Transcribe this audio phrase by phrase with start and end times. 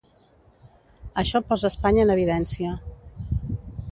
[1.23, 2.75] Això posa Espanya en evidència.